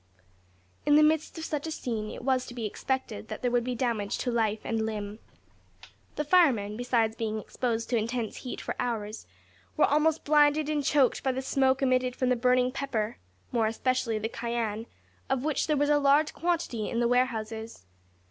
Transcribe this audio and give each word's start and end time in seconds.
In 0.83 0.95
the 0.95 1.03
midst 1.03 1.37
of 1.37 1.45
such 1.45 1.67
a 1.67 1.71
scene 1.71 2.09
it 2.09 2.23
was 2.23 2.47
to 2.47 2.55
be 2.55 2.65
expected 2.65 3.27
that 3.27 3.43
there 3.43 3.51
would 3.51 3.63
be 3.63 3.75
damage 3.75 4.17
to 4.17 4.31
life 4.31 4.61
and 4.63 4.83
limb. 4.83 5.19
The 6.15 6.23
firemen, 6.23 6.75
besides 6.75 7.15
being 7.15 7.37
exposed 7.39 7.87
to 7.91 7.97
intense 7.97 8.37
heat 8.37 8.59
for 8.61 8.73
hours, 8.79 9.27
were 9.77 9.85
almost 9.85 10.23
blinded 10.23 10.69
and 10.71 10.83
choked 10.83 11.21
by 11.21 11.31
the 11.31 11.43
smoke 11.43 11.83
emitted 11.83 12.15
from 12.15 12.29
the 12.29 12.35
burning 12.35 12.71
pepper 12.71 13.19
more 13.51 13.67
especially 13.67 14.17
the 14.17 14.27
cayenne 14.27 14.87
of 15.29 15.43
which 15.43 15.67
there 15.67 15.77
was 15.77 15.91
a 15.91 15.99
large 15.99 16.33
quantity 16.33 16.89
in 16.89 16.99
the 16.99 17.07
warehouses. 17.07 17.85